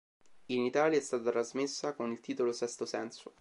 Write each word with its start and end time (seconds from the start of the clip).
In 0.47 0.63
Italia 0.65 0.97
è 0.97 1.01
stata 1.01 1.29
trasmessa 1.29 1.93
con 1.93 2.11
il 2.11 2.21
titolo 2.21 2.51
"Sesto 2.53 2.87
senso". 2.87 3.29